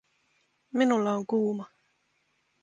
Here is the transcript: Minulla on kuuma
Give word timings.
Minulla 0.77 1.11
on 1.17 1.25
kuuma 1.29 1.65